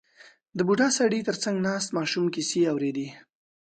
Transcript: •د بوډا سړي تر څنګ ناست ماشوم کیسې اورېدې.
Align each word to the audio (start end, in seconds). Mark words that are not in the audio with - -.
•د 0.57 0.59
بوډا 0.67 0.87
سړي 0.99 1.19
تر 1.27 1.35
څنګ 1.43 1.57
ناست 1.67 1.89
ماشوم 1.97 2.25
کیسې 2.35 2.59
اورېدې. 2.71 3.07